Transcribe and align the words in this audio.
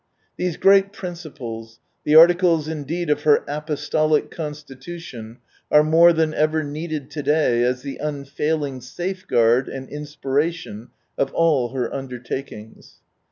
These 0.35 0.57
great 0.57 0.91
principles, 0.91 1.79
the 2.05 2.15
articles 2.15 2.67
indeed 2.67 3.11
of 3.11 3.21
her 3.21 3.43
apostolic 3.47 4.31
constitution, 4.31 5.37
are 5.69 5.83
more 5.83 6.11
than 6.11 6.33
ever 6.33 6.63
needed 6.63 7.11
to 7.11 7.21
day 7.21 7.61
as 7.61 7.83
the 7.83 7.97
unfailing 7.97 8.81
safeguard 8.81 9.69
and 9.69 9.87
inspiration 9.87 10.87
of 11.19 11.31
all 11.35 11.69
her 11.75 11.93
undertakings. 11.93 12.97